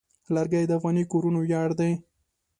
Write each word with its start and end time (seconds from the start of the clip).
لرګی 0.33 0.63
د 0.67 0.71
افغاني 0.77 1.03
کورنو 1.11 1.39
ویاړ 1.43 1.69
دی. 1.79 1.91